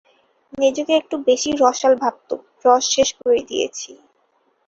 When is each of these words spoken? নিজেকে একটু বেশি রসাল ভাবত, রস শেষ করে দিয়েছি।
নিজেকে 0.53 0.93
একটু 0.95 1.15
বেশি 1.27 1.49
রসাল 1.55 1.93
ভাবত, 2.01 2.29
রস 2.65 2.83
শেষ 2.95 3.09
করে 3.19 3.39
দিয়েছি। 3.49 3.91